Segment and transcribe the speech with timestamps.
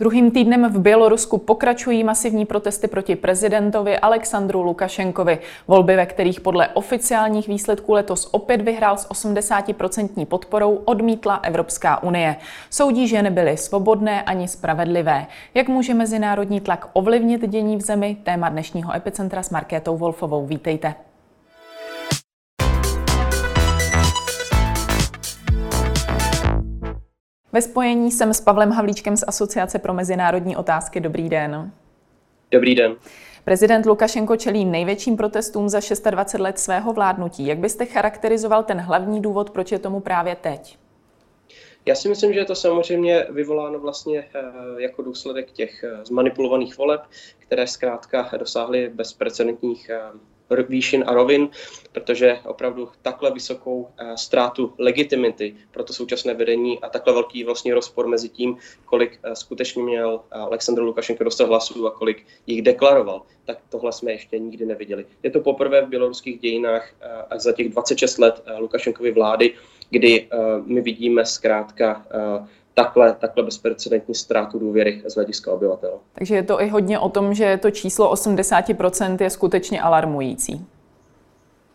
[0.00, 5.38] Druhým týdnem v Bělorusku pokračují masivní protesty proti prezidentovi Alexandru Lukašenkovi.
[5.68, 12.36] Volby, ve kterých podle oficiálních výsledků letos opět vyhrál s 80% podporou, odmítla Evropská unie.
[12.70, 15.26] Soudí, že nebyly svobodné ani spravedlivé.
[15.54, 18.16] Jak může mezinárodní tlak ovlivnit dění v zemi?
[18.22, 20.46] Téma dnešního epicentra s Markétou Wolfovou.
[20.46, 21.05] Vítejte.
[27.56, 31.00] Ve spojení jsem s Pavlem Havlíčkem z Asociace pro mezinárodní otázky.
[31.00, 31.72] Dobrý den.
[32.50, 32.96] Dobrý den.
[33.44, 37.46] Prezident Lukašenko čelí největším protestům za 26 let svého vládnutí.
[37.46, 40.78] Jak byste charakterizoval ten hlavní důvod, proč je tomu právě teď?
[41.86, 44.42] Já si myslím, že je to samozřejmě vyvoláno vlastně eh,
[44.82, 47.00] jako důsledek těch eh, zmanipulovaných voleb,
[47.38, 50.00] které zkrátka dosáhly bezprecedentních eh,
[50.68, 51.48] výšin a rovin,
[51.92, 57.74] protože opravdu takhle vysokou eh, ztrátu legitimity pro to současné vedení a takhle velký vlastně
[57.74, 63.22] rozpor mezi tím, kolik eh, skutečně měl Aleksandr Lukašenko dostat hlasů a kolik jich deklaroval,
[63.44, 65.06] tak tohle jsme ještě nikdy neviděli.
[65.22, 69.54] Je to poprvé v běloruských dějinách eh, za těch 26 let Lukašenkovy vlády,
[69.90, 70.28] kdy
[70.64, 72.06] my vidíme zkrátka
[72.78, 75.98] takhle, takhle bezprecedentní ztrátu důvěry z hlediska obyvatel.
[76.12, 80.66] Takže je to i hodně o tom, že to číslo 80% je skutečně alarmující.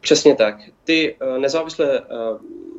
[0.02, 0.56] Přesně tak.
[0.84, 2.08] Ty uh, nezávislé uh,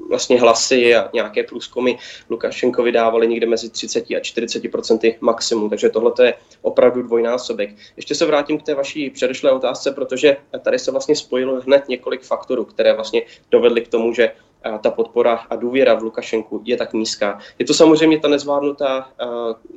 [0.09, 1.93] vlastně hlasy a nějaké průzkumy
[2.31, 7.70] Lukašenko vydávali někde mezi 30 a 40% maximum, takže tohle je opravdu dvojnásobek.
[7.97, 12.23] Ještě se vrátím k té vaší předešlé otázce, protože tady se vlastně spojilo hned několik
[12.23, 14.33] faktorů, které vlastně dovedly k tomu, že
[14.80, 17.38] ta podpora a důvěra v Lukašenku je tak nízká.
[17.58, 19.08] Je to samozřejmě ta nezvládnutá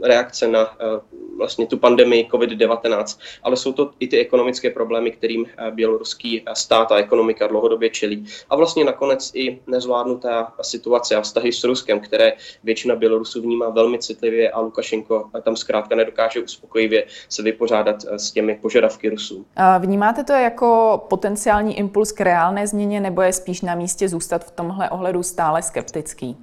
[0.04, 0.78] reakce na
[1.38, 6.98] vlastně tu pandemii COVID-19, ale jsou to i ty ekonomické problémy, kterým běloruský stát a
[6.98, 8.26] ekonomika dlouhodobě čelí.
[8.50, 12.34] A vlastně nakonec i nezvládnutá situace a vztahy s Ruskem, které
[12.64, 18.56] většina Bělorusů vnímá velmi citlivě a Lukašenko tam zkrátka nedokáže uspokojivě se vypořádat s těmi
[18.62, 19.46] požadavky Rusů.
[19.80, 24.52] Vnímáte to jako potenciální impuls k reálné změně nebo je spíš na místě zůstat v
[24.52, 26.38] tom tomhle ohledu stále skeptický?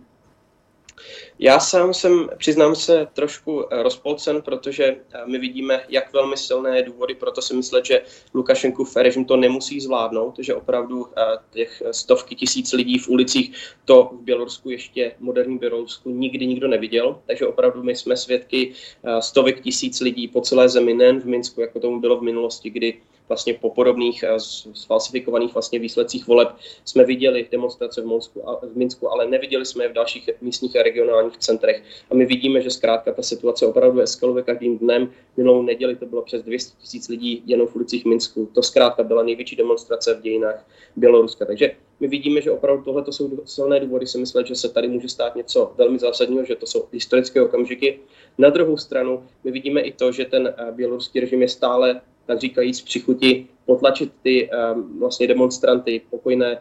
[1.38, 6.82] Já sám jsem, přiznám se, trošku eh, rozpolcen, protože eh, my vidíme, jak velmi silné
[6.82, 8.02] důvody, proto si myslet, že
[8.34, 14.10] Lukašenkův režim to nemusí zvládnout, že opravdu eh, těch stovky tisíc lidí v ulicích to
[14.12, 18.72] v Bělorusku ještě moderní Bělorusku nikdy nikdo neviděl, takže opravdu my jsme svědky
[19.20, 23.00] stovek tisíc lidí po celé zemi, nejen v Minsku, jako tomu bylo v minulosti, kdy
[23.28, 24.24] vlastně po podobných
[24.72, 26.48] sfalsifikovaných vlastně výsledcích voleb
[26.84, 30.82] jsme viděli demonstrace v, Monsku, v Minsku, ale neviděli jsme je v dalších místních a
[30.82, 31.82] regionálních centrech.
[32.10, 35.10] A my vidíme, že zkrátka ta situace opravdu eskaluje každým dnem.
[35.36, 38.48] Minulou neděli to bylo přes 200 tisíc lidí jenom v ulicích Minsku.
[38.54, 40.66] To zkrátka byla největší demonstrace v dějinách
[40.96, 41.44] Běloruska.
[41.44, 45.08] Takže my vidíme, že opravdu tohle jsou silné důvody si myslet, že se tady může
[45.08, 48.00] stát něco velmi zásadního, že to jsou historické okamžiky.
[48.38, 52.40] Na druhou stranu my vidíme i to, že ten eh, běloruský režim je stále tak
[52.40, 56.60] říkajíc při chuti potlačit ty um, vlastně demonstranty, pokojné uh,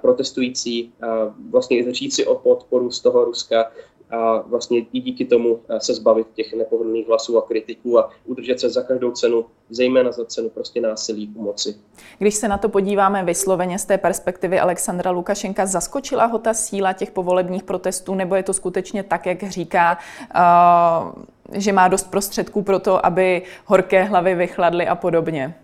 [0.00, 3.72] protestující, uh, vlastně začít si o podporu z toho Ruska
[4.14, 8.60] a vlastně i díky tomu eh, se zbavit těch nepohodlných hlasů a kritiků a udržet
[8.60, 11.74] se za každou cenu, zejména za cenu prostě násilí u moci.
[12.18, 16.92] Když se na to podíváme vysloveně z té perspektivy Alexandra Lukašenka, zaskočila ho ta síla
[16.92, 19.98] těch povolebních protestů, nebo je to skutečně tak, jak říká,
[20.34, 25.54] uh, že má dost prostředků pro to, aby horké hlavy vychladly a podobně?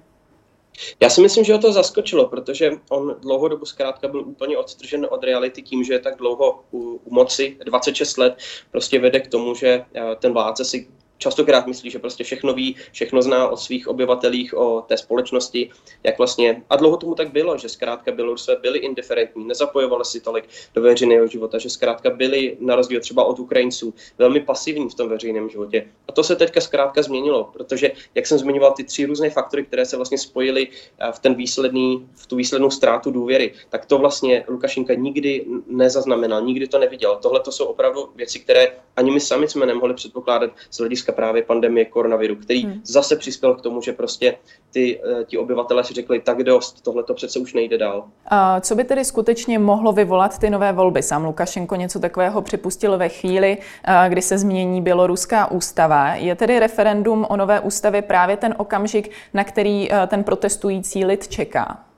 [1.00, 5.24] Já si myslím, že ho to zaskočilo, protože on dlouhodobu zkrátka byl úplně odstržen od
[5.24, 8.36] reality tím, že je tak dlouho u, u moci, 26 let,
[8.70, 10.88] prostě vede k tomu, že eh, ten vládce si
[11.20, 15.70] častokrát myslí, že prostě všechno ví, všechno zná o svých obyvatelích, o té společnosti,
[16.02, 20.48] jak vlastně, a dlouho tomu tak bylo, že zkrátka Bělorusové byli indiferentní, nezapojovali si tolik
[20.74, 25.08] do veřejného života, že zkrátka byli, na rozdíl třeba od Ukrajinců, velmi pasivní v tom
[25.08, 25.86] veřejném životě.
[26.08, 29.86] A to se teďka zkrátka změnilo, protože, jak jsem zmiňoval, ty tři různé faktory, které
[29.86, 34.44] se vlastně spojily eh, v ten výsledný, v tu výslednou ztrátu důvěry, tak to vlastně
[34.48, 37.18] Lukašenka nikdy nezaznamenal, nikdy to neviděl.
[37.22, 41.16] Tohle to jsou opravdu věci, které ani my sami jsme nemohli předpokládat z hlediska hlediska
[41.16, 42.80] právě pandemie koronaviru, který hmm.
[42.84, 44.38] zase přispěl k tomu, že prostě
[44.72, 48.04] ty, eh, ti obyvatelé si řekli, tak dost, tohle to přece už nejde dál.
[48.26, 51.02] A co by tedy skutečně mohlo vyvolat ty nové volby?
[51.02, 56.14] Sám Lukašenko něco takového připustil ve chvíli, eh, kdy se změní běloruská ústava.
[56.14, 61.28] Je tedy referendum o nové ústavě právě ten okamžik, na který eh, ten protestující lid
[61.28, 61.89] čeká?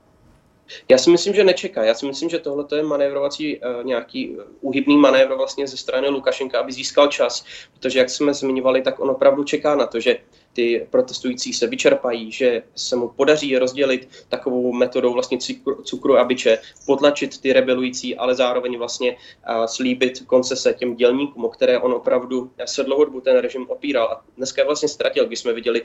[0.89, 1.83] Já si myslím, že nečeká.
[1.83, 6.59] Já si myslím, že tohle je manévrovací uh, nějaký uhybný manévr vlastně ze strany Lukašenka,
[6.59, 10.17] aby získal čas, protože jak jsme zmiňovali, tak on opravdu čeká na to, že
[10.53, 16.23] ty protestující se vyčerpají, že se mu podaří rozdělit takovou metodou vlastně cukru, cukru a
[16.23, 19.17] byče, potlačit ty rebelující, ale zároveň vlastně
[19.65, 24.07] slíbit koncese těm dělníkům, o které on opravdu se dlouhodobu ten režim opíral.
[24.07, 25.81] A dneska vlastně ztratil, když jsme viděli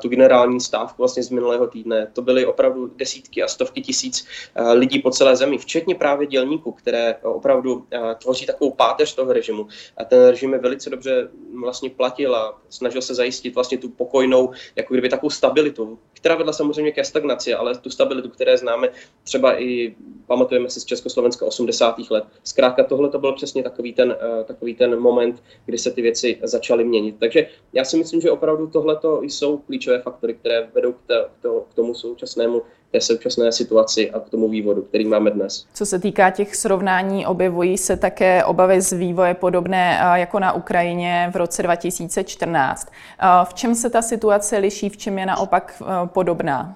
[0.00, 2.10] tu generální stávku vlastně z minulého týdne.
[2.12, 4.26] To byly opravdu desítky a stovky tisíc
[4.74, 7.86] lidí po celé zemi, včetně právě dělníků, které opravdu
[8.18, 9.66] tvoří takovou páteř toho režimu.
[9.96, 11.28] A ten režim je velice dobře
[11.60, 16.52] vlastně platil a snažil se zajistit vlastně tu pokojnou, jako kdyby takovou stabilitu, která vedla
[16.52, 18.88] samozřejmě ke stagnaci, ale tu stabilitu, které známe
[19.24, 19.94] třeba i,
[20.26, 22.10] pamatujeme si z Československa 80.
[22.10, 22.24] let.
[22.44, 26.38] Zkrátka tohle to byl přesně takový ten, uh, takový ten moment, kdy se ty věci
[26.42, 27.16] začaly měnit.
[27.18, 31.14] Takže já si myslím, že opravdu tohle jsou klíčové faktory, které vedou k, te,
[31.70, 35.66] k tomu současnému té současné situaci a k tomu vývodu, který máme dnes.
[35.74, 41.30] Co se týká těch srovnání, objevují se také obavy z vývoje podobné jako na Ukrajině
[41.32, 42.88] v roce 2014.
[43.44, 46.74] V čem se ta situace liší, v čem je naopak podobná?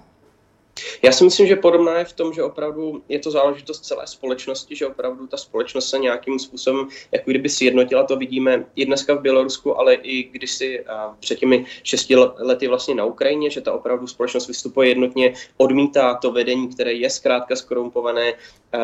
[1.03, 4.77] Já si myslím, že podobná je v tom, že opravdu je to záležitost celé společnosti,
[4.77, 8.05] že opravdu ta společnost se nějakým způsobem jako kdyby sjednotila.
[8.05, 10.85] To vidíme i dneska v Bělorusku, ale i když si
[11.21, 16.33] před těmi šesti lety vlastně na Ukrajině, že ta opravdu společnost vystupuje jednotně, odmítá to
[16.33, 18.33] vedení, které je zkrátka skorumpované,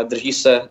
[0.04, 0.68] drží se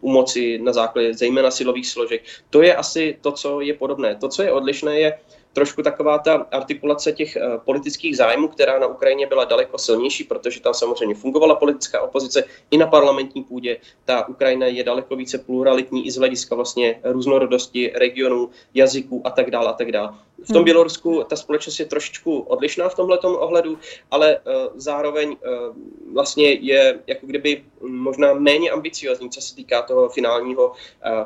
[0.00, 2.22] u moci na základě zejména silových složek.
[2.50, 4.16] To je asi to, co je podobné.
[4.16, 5.18] To, co je odlišné, je
[5.54, 10.60] trošku taková ta artikulace těch uh, politických zájmů, která na Ukrajině byla daleko silnější, protože
[10.60, 13.76] tam samozřejmě fungovala politická opozice i na parlamentní půdě.
[14.04, 19.50] Ta Ukrajina je daleko více pluralitní i z hlediska vlastně různorodosti regionů, jazyků a tak
[19.50, 20.14] dále a tak dále.
[20.44, 20.64] V tom hmm.
[20.64, 23.78] Bělorusku ta společnost je trošičku odlišná v tomhle ohledu,
[24.10, 25.76] ale uh, zároveň uh,
[26.12, 30.72] vlastně je jako kdyby možná méně ambiciozní, co se týká toho finálního,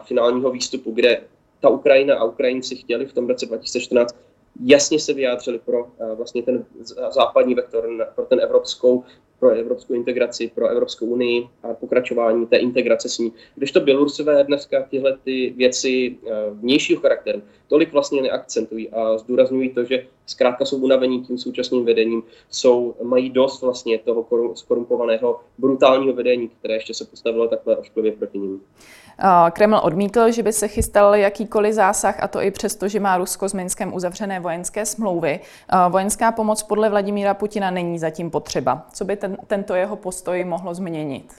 [0.04, 1.20] finálního výstupu, kde
[1.60, 4.16] ta Ukrajina a Ukrajinci chtěli v tom roce 2014
[4.64, 6.64] jasně se vyjádřili pro uh, vlastně ten
[7.10, 9.04] západní vektor, pro ten evropskou
[9.38, 13.32] pro evropskou integraci, pro Evropskou unii a pokračování té integrace s ní.
[13.54, 19.70] Když to Bělorusové dneska tyhle ty věci uh, vnějšího charakteru tolik vlastně neakcentují a zdůrazňují
[19.70, 26.14] to, že zkrátka jsou unavení tím současným vedením, jsou, mají dost vlastně toho skorumpovaného brutálního
[26.14, 28.60] vedení, které ještě se postavilo takhle ošklivě proti ním.
[29.50, 33.48] Kreml odmítl, že by se chystal jakýkoliv zásah, a to i přesto, že má Rusko
[33.48, 35.40] s Minskem uzavřené vojenské smlouvy.
[35.88, 38.86] Vojenská pomoc podle Vladimíra Putina není zatím potřeba.
[38.92, 41.32] Co by ten, tento jeho postoj mohlo změnit?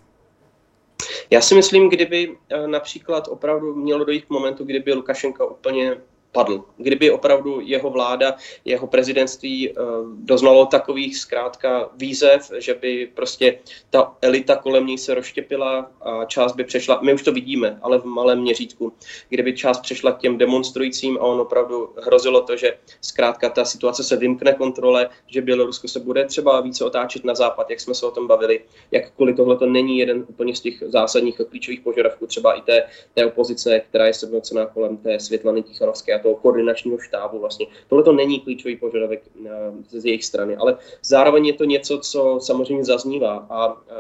[1.29, 5.97] Já si myslím, kdyby eh, například opravdu mělo dojít k momentu, kdyby Lukašenka úplně
[6.31, 6.63] padl.
[6.77, 8.35] Kdyby opravdu jeho vláda,
[8.65, 9.75] jeho prezidentství uh,
[10.15, 13.59] doznalo takových zkrátka výzev, že by prostě
[13.89, 17.99] ta elita kolem něj se rozštěpila a část by přešla, my už to vidíme, ale
[17.99, 18.93] v malém měřítku,
[19.29, 24.03] kdyby část přešla k těm demonstrujícím a on opravdu hrozilo to, že zkrátka ta situace
[24.03, 28.05] se vymkne kontrole, že Bělorusko se bude třeba více otáčet na západ, jak jsme se
[28.05, 28.61] o tom bavili,
[28.91, 32.83] jakkoliv tohle to není jeden úplně z těch zásadních a klíčových požadavků, třeba i té,
[33.13, 37.39] té opozice, která je sjednocená kolem té Světlany Tichanovské toho koordinačního štábu.
[37.39, 37.68] Vlastně.
[37.88, 39.50] Tohle to není klíčový požadavek eh,
[39.88, 43.94] z jejich strany, ale zároveň je to něco, co samozřejmě zaznívá a eh,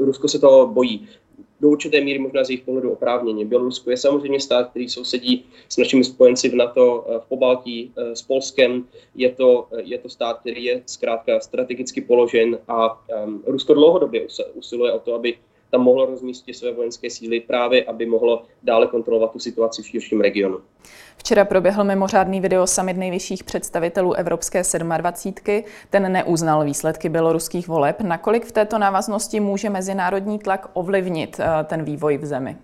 [0.00, 1.08] Rusko se toho bojí
[1.60, 3.44] do určité míry možná z jejich pohledu oprávněně.
[3.44, 8.22] Bělorusko je samozřejmě stát, který sousedí s našimi spojenci v NATO, eh, v Pobaltí, s
[8.22, 8.84] Polskem.
[9.14, 13.02] Je to, je to stát, který je zkrátka strategicky položen a
[13.46, 15.38] Rusko dlouhodobě usiluje o to, aby
[15.76, 20.20] tam mohlo rozmístit své vojenské síly právě, aby mohlo dále kontrolovat tu situaci v širším
[20.20, 20.60] regionu.
[21.16, 24.62] Včera proběhl mimořádný video summit nejvyšších představitelů Evropské
[24.96, 25.62] 27.
[25.90, 28.00] Ten neuznal výsledky běloruských voleb.
[28.00, 32.56] Nakolik v této návaznosti může mezinárodní tlak ovlivnit eh, ten vývoj v zemi?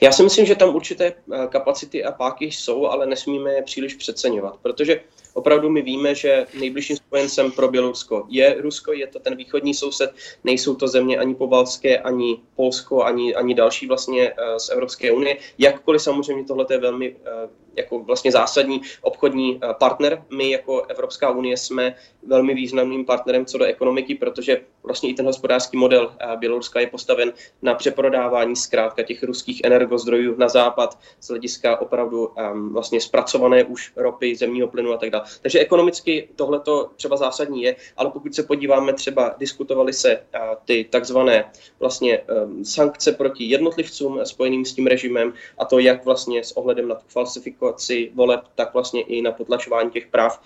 [0.00, 3.94] Já si myslím, že tam určité eh, kapacity a páky jsou, ale nesmíme je příliš
[3.94, 5.00] přeceňovat, protože
[5.34, 10.14] opravdu my víme, že nejbližším spojencem pro Bělorusko je Rusko, je to ten východní soused,
[10.44, 15.36] nejsou to země ani pobalské, ani Polsko, ani, ani další vlastně eh, z Evropské unie.
[15.58, 20.24] Jakkoliv samozřejmě tohle je velmi eh, jako vlastně zásadní obchodní eh, partner.
[20.30, 21.94] My jako Evropská unie jsme
[22.26, 27.32] velmi významným partnerem co do ekonomiky, protože vlastně i ten hospodářský model Běloruska je postaven
[27.62, 33.92] na přeprodávání zkrátka těch ruských energozdrojů na západ z hlediska opravdu um, vlastně zpracované už
[33.96, 35.21] ropy, zemního plynu a tak dále.
[35.42, 40.20] Takže ekonomicky tohle to třeba zásadní je, ale pokud se podíváme třeba, diskutovali se
[40.64, 41.44] ty takzvané
[41.80, 42.20] vlastně
[42.62, 47.04] sankce proti jednotlivcům spojeným s tím režimem a to jak vlastně s ohledem na tu
[47.08, 50.40] falsifikaci voleb, tak vlastně i na potlačování těch práv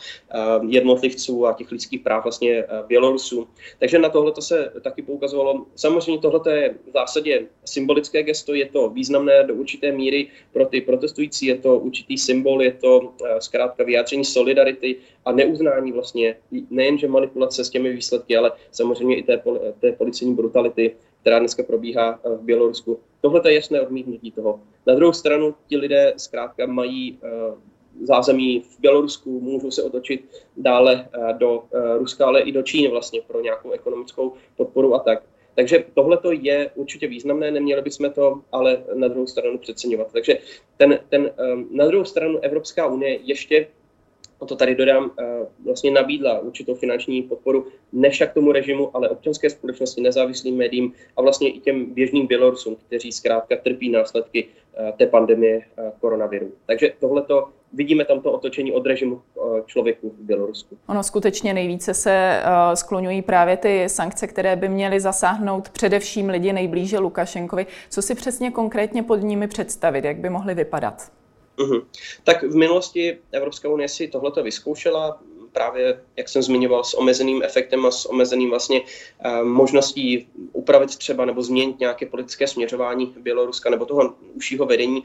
[0.69, 3.49] jednotlivců a těch lidských práv vlastně uh, Bělorusů.
[3.79, 5.67] Takže na tohle to se taky poukazovalo.
[5.77, 10.81] Samozřejmě tohle je v zásadě symbolické gesto, je to významné do určité míry pro ty
[10.81, 16.37] protestující, je to určitý symbol, je to uh, zkrátka vyjádření solidarity solidarity a neuznání vlastně
[16.71, 19.43] nejenže manipulace s těmi výsledky, ale samozřejmě i té,
[19.81, 22.99] té policejní brutality, která dneska probíhá v Bělorusku.
[23.21, 24.61] Tohle je jasné odmítnutí toho.
[24.87, 27.19] Na druhou stranu ti lidé zkrátka mají
[28.03, 30.25] zázemí v Bělorusku, můžou se otočit
[30.57, 31.09] dále
[31.39, 31.65] do
[31.99, 35.23] Ruska, ale i do Číny vlastně pro nějakou ekonomickou podporu a tak.
[35.55, 40.13] Takže tohle je určitě významné, neměli bychom to ale na druhou stranu přeceňovat.
[40.13, 40.39] Takže
[40.77, 41.31] ten, ten,
[41.71, 43.67] na druhou stranu Evropská unie ještě
[44.41, 45.25] a to tady dodám, eh,
[45.65, 51.23] vlastně nabídla určitou finanční podporu ne však tomu režimu, ale občanské společnosti, nezávislým médiím a
[51.23, 56.53] vlastně i těm běžným Bělorusům, kteří zkrátka trpí následky eh, té pandemie eh, koronaviru.
[56.67, 59.23] Takže tohleto vidíme tam to otočení od režimu
[59.67, 60.79] člověku v Bělorusku.
[60.89, 62.43] Ono skutečně nejvíce se
[62.75, 67.67] skloňují právě ty sankce, které by měly zasáhnout především lidi nejblíže Lukašenkovi.
[67.91, 71.11] Co si přesně konkrétně pod nimi představit, jak by mohly vypadat?
[71.59, 71.87] Uhum.
[72.25, 75.21] Tak v minulosti Evropská unie si tohleto vyzkoušela,
[75.53, 81.25] právě, jak jsem zmiňoval, s omezeným efektem a s omezeným vlastně uh, možností upravit třeba
[81.25, 85.05] nebo změnit nějaké politické směřování Běloruska nebo toho užšího vedení.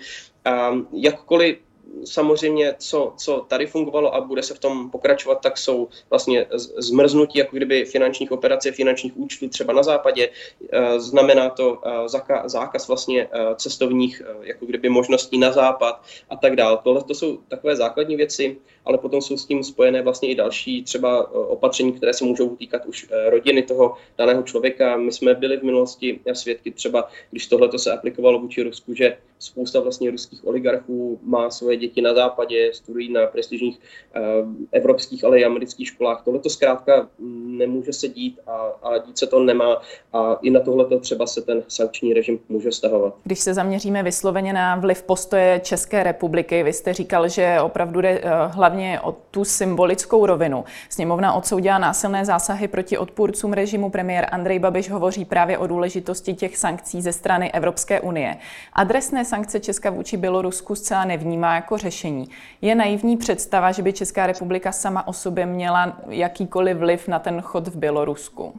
[0.94, 1.58] Jakkoliv
[2.06, 6.46] samozřejmě, co, co tady fungovalo a bude se v tom pokračovat, tak jsou vlastně
[6.78, 10.30] zmrznutí jako kdyby finančních operací, finančních účtů třeba na západě.
[10.72, 12.10] Eh, znamená to eh,
[12.46, 16.80] zákaz vlastně eh, cestovních jako kdyby možností na západ a tak dále.
[16.84, 20.84] Tohle to jsou takové základní věci, ale potom jsou s tím spojené vlastně i další
[20.84, 24.98] třeba opatření, které se můžou týkat už rodiny toho daného člověka.
[24.98, 29.80] My jsme byli v minulosti svědky třeba, když tohle se aplikovalo vůči Rusku, že spousta
[29.80, 35.46] vlastně ruských oligarchů má svoje děti na západě, studují na prestižních uh, evropských, ale i
[35.46, 36.22] amerických školách.
[36.26, 37.08] Tohle to zkrátka
[37.46, 38.52] nemůže se dít a,
[38.84, 39.82] a dít se to nemá
[40.14, 43.16] a i na tohle třeba se ten sankční režim může stahovat.
[43.24, 48.20] Když se zaměříme vysloveně na vliv postoje České republiky, vy jste říkal, že opravdu jde
[48.20, 50.64] uh, hlavně o tu symbolickou rovinu.
[50.90, 53.90] Sněmovna odsoudila násilné zásahy proti odpůrcům režimu.
[53.90, 58.38] Premiér Andrej Babiš hovoří právě o důležitosti těch sankcí ze strany Evropské unie.
[58.74, 62.30] Adresné sankce Česka vůči Bělorusku zcela nevnímá jako řešení.
[62.62, 67.42] Je naivní představa, že by Česká republika sama o sobě měla jakýkoliv vliv na ten
[67.42, 68.54] chod v Bělorusku?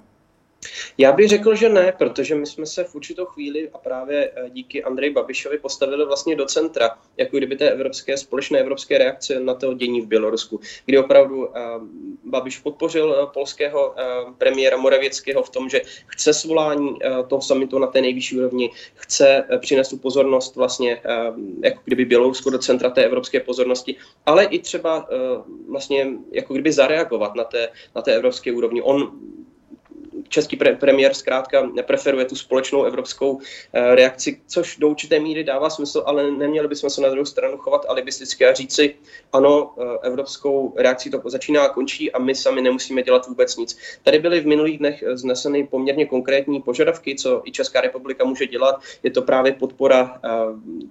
[0.98, 4.50] Já bych řekl, že ne, protože my jsme se v určitou chvíli a právě eh,
[4.50, 9.54] díky Andrej Babišovi postavili vlastně do centra, jako kdyby té evropské, společné evropské reakce na
[9.54, 11.54] to dění v Bělorusku, kdy opravdu uh,
[12.24, 13.94] Babiš podpořil uh, polského
[14.38, 19.88] premiéra Moravěckého v tom, že chce svolání toho samitu na té nejvyšší úrovni, chce přinést
[19.88, 21.02] tu pozornost vlastně,
[21.64, 25.08] jako kdyby Bělorusko do centra té evropské pozornosti, ale i třeba
[25.68, 28.82] vlastně jako kdyby zareagovat na té, na té evropské úrovni.
[28.82, 29.12] On
[30.32, 33.38] český pre- premiér zkrátka nepreferuje tu společnou evropskou
[33.72, 37.58] eh, reakci, což do určité míry dává smysl, ale neměli bychom se na druhou stranu
[37.58, 38.94] chovat alibisticky a říci,
[39.32, 43.78] ano, eh, evropskou reakcí to začíná a končí a my sami nemusíme dělat vůbec nic.
[44.02, 48.46] Tady byly v minulých dnech eh, zneseny poměrně konkrétní požadavky, co i Česká republika může
[48.46, 48.80] dělat.
[49.02, 50.20] Je to právě podpora,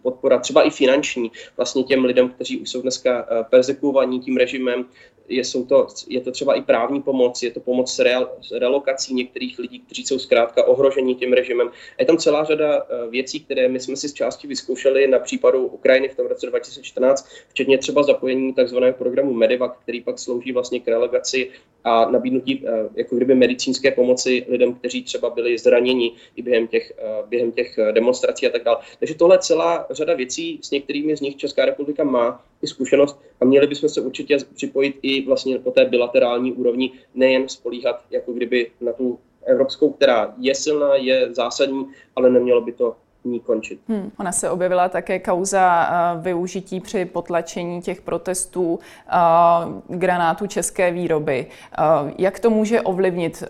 [0.01, 4.85] podpora třeba i finanční vlastně těm lidem, kteří už jsou dneska persekuovaní tím režimem,
[5.31, 8.51] je, jsou to, je to třeba i právní pomoc, je to pomoc s, real, s
[8.51, 11.71] relokací některých lidí, kteří jsou zkrátka ohroženi tím režimem.
[11.99, 15.67] Je tam celá řada eh, věcí, které my jsme si z části vyzkoušeli na případu
[15.67, 18.77] Ukrajiny v tom roce 2014, včetně třeba zapojení tzv.
[18.97, 21.51] programu Medivac, který pak slouží vlastně k relegaci
[21.83, 26.93] a nabídnutí eh, jako kdyby medicínské pomoci lidem, kteří třeba byli zraněni i během těch,
[26.97, 28.77] eh, během těch demonstrací a tak dále.
[28.99, 33.45] Takže tohle celá řada věcí, s některými z nich Česká republika má i zkušenost a
[33.45, 38.71] měli bychom se určitě připojit i vlastně po té bilaterální úrovni, nejen spolíhat jako kdyby
[38.81, 41.85] na tu evropskou, která je silná, je zásadní,
[42.15, 43.79] ale nemělo by to ní končit.
[43.87, 50.91] Hmm, ona se objevila také kauza uh, využití při potlačení těch protestů uh, granátů české
[50.91, 51.47] výroby.
[51.79, 53.43] Uh, jak to může ovlivnit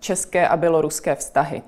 [0.00, 1.62] české a běloruské vztahy?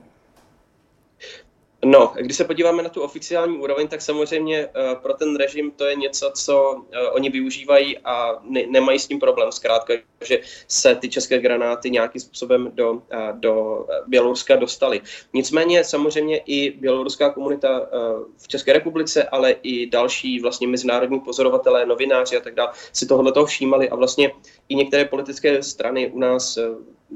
[1.85, 5.85] No, když se podíváme na tu oficiální úroveň, tak samozřejmě uh, pro ten režim to
[5.85, 9.53] je něco, co uh, oni využívají a ne, nemají s tím problém.
[9.53, 13.01] Zkrátka, že se ty české granáty nějakým způsobem do, uh,
[13.33, 15.01] do Běloruska dostaly.
[15.33, 17.89] Nicméně samozřejmě i běloruská komunita
[18.37, 23.33] v České republice, ale i další vlastně mezinárodní pozorovatelé, novináři a tak dále si tohle
[23.33, 24.33] toho všímali a vlastně
[24.69, 26.59] i některé politické strany u nás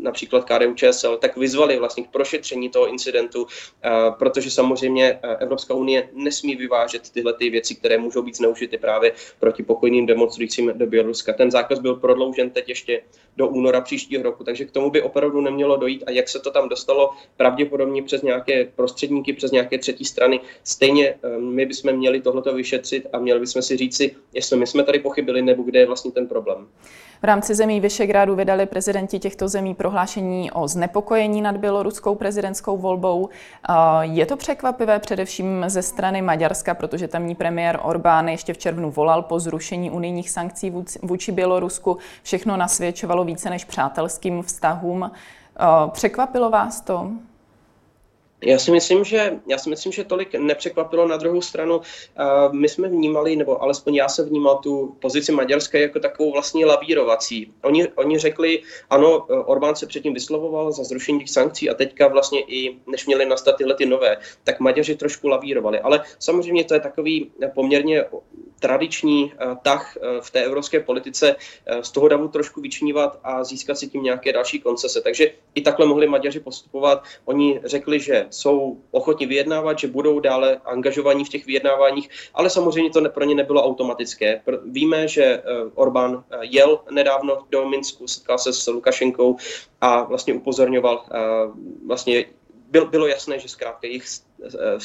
[0.02, 3.46] například KDU ČSL, tak vyzvali vlastně k prošetření toho incidentu,
[3.84, 8.78] eh, protože samozřejmě eh, Evropská unie nesmí vyvážet tyhle ty věci, které můžou být zneužity
[8.78, 11.32] právě proti pokojným demonstrujícím do Běloruska.
[11.32, 13.02] Ten zákaz byl prodloužen teď ještě
[13.38, 14.44] do února příštího roku.
[14.44, 18.22] Takže k tomu by opravdu nemělo dojít a jak se to tam dostalo, pravděpodobně přes
[18.22, 20.40] nějaké prostředníky, přes nějaké třetí strany.
[20.64, 24.82] Stejně eh, my bychom měli tohleto vyšetřit a měli bychom si říci, jestli my jsme
[24.82, 26.66] tady pochybili nebo kde je vlastně ten problém.
[27.22, 33.28] V rámci zemí Vyšegrádu vydali prezidenti těchto zemí prohlášení o znepokojení nad běloruskou prezidentskou volbou.
[34.00, 39.22] Je to překvapivé především ze strany Maďarska, protože tamní premiér Orbán ještě v červnu volal
[39.22, 41.98] po zrušení unijních sankcí vůči Bělorusku.
[42.22, 45.10] Všechno nasvědčovalo více než přátelským vztahům.
[45.92, 47.10] Překvapilo vás to?
[48.42, 51.08] Já si myslím, že, já si myslím, že tolik nepřekvapilo.
[51.08, 51.82] Na druhou stranu, uh,
[52.54, 57.52] my jsme vnímali, nebo alespoň já jsem vnímal tu pozici Maďarska jako takovou vlastně lavírovací.
[57.62, 62.40] Oni, oni řekli, ano, Orbán se předtím vyslovoval za zrušení těch sankcí a teďka vlastně
[62.40, 65.80] i, než měli nastat tyhle ty nové, tak Maďaři trošku lavírovali.
[65.80, 68.04] Ale samozřejmě to je takový poměrně
[68.60, 71.36] tradiční tah v té evropské politice
[71.80, 75.00] z toho davu trošku vyčnívat a získat si tím nějaké další koncese.
[75.00, 77.02] Takže i takhle mohli Maďaři postupovat.
[77.24, 82.90] Oni řekli, že jsou ochotni vyjednávat, že budou dále angažovaní v těch vyjednáváních, ale samozřejmě
[82.90, 84.42] to pro ně nebylo automatické.
[84.64, 85.42] Víme, že eh,
[85.74, 89.36] Orbán eh, jel nedávno do Minsku, setkal se s Lukašenkou
[89.80, 91.18] a vlastně upozorňoval eh,
[91.86, 92.24] vlastně
[92.70, 94.04] byl, bylo jasné, že zkrátka jejich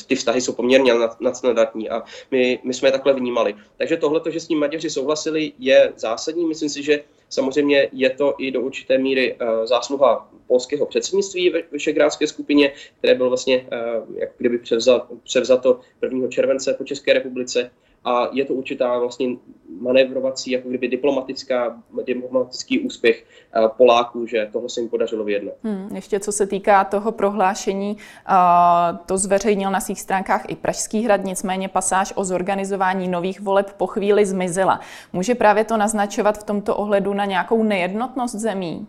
[0.08, 3.56] ty vztahy jsou poměrně nadstandardní a my, my jsme je takhle vnímali.
[3.78, 6.46] Takže tohle, že s ním Maďaři souhlasili, je zásadní.
[6.46, 11.62] Myslím si, že samozřejmě je to i do určité míry uh, zásluha polského předsednictví ve
[11.72, 16.28] Vyšegrádské skupině, které bylo vlastně uh, jak kdyby převzat, převzato 1.
[16.28, 17.72] července po České republice
[18.06, 19.36] a je to určitá vlastně
[19.82, 23.26] manévrovací, jako kdyby diplomatická, diplomatický úspěch
[23.58, 25.54] uh, Poláků, že toho se jim podařilo vyjednat.
[25.64, 31.02] Hmm, ještě co se týká toho prohlášení, uh, to zveřejnil na svých stránkách i Pražský
[31.02, 34.80] hrad, nicméně pasáž o zorganizování nových voleb po chvíli zmizela.
[35.14, 38.88] Může právě to naznačovat v tomto ohledu na nějakou nejednotnost zemí?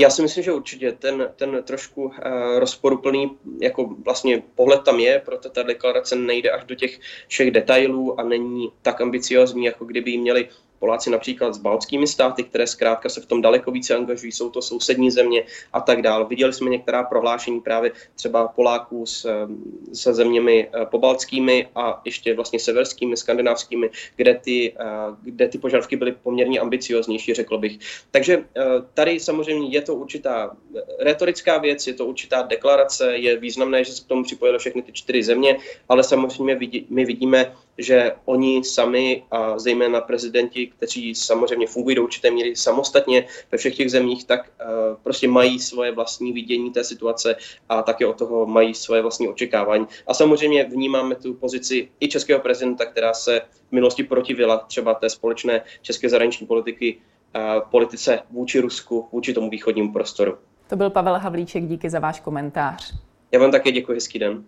[0.00, 2.12] Já si myslím, že určitě ten, ten trošku uh,
[2.58, 8.20] rozporuplný jako vlastně pohled tam je, proto ta deklarace nejde až do těch všech detailů
[8.20, 10.48] a není tak ambiciozní, jako kdyby ji měli
[10.80, 14.62] Poláci například s baltskými státy, které zkrátka se v tom daleko více angažují, jsou to
[14.62, 16.24] sousední země a tak dále.
[16.24, 19.46] Viděli jsme některá prohlášení právě třeba Poláků s,
[19.92, 24.84] se zeměmi eh, pobaltskými a ještě vlastně severskými, skandinávskými, kde ty, eh,
[25.22, 27.78] kde ty požadavky byly poměrně ambicioznější, řekl bych.
[28.10, 28.62] Takže eh,
[28.94, 30.56] tady samozřejmě je to určitá
[30.98, 34.92] retorická věc, je to určitá deklarace, je významné, že se k tomu připojily všechny ty
[34.92, 35.56] čtyři země,
[35.88, 42.30] ale samozřejmě my vidíme, že oni sami a zejména prezidenti, kteří samozřejmě fungují do určité
[42.30, 47.36] míry samostatně ve všech těch zemích, tak uh, prostě mají svoje vlastní vidění té situace
[47.68, 49.86] a také od toho mají svoje vlastní očekávání.
[50.06, 55.10] A samozřejmě vnímáme tu pozici i českého prezidenta, která se v minulosti protivila třeba té
[55.10, 56.96] společné české zahraniční politiky,
[57.36, 60.38] uh, politice vůči Rusku, vůči tomu východnímu prostoru.
[60.68, 62.94] To byl Pavel Havlíček, díky za váš komentář.
[63.32, 64.44] Já vám také děkuji, hezký den.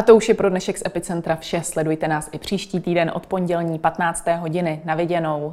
[0.00, 1.62] A to už je pro dnešek z Epicentra vše.
[1.62, 4.26] Sledujte nás i příští týden od pondělní 15.
[4.38, 4.80] hodiny.
[4.84, 5.52] Na viděnou.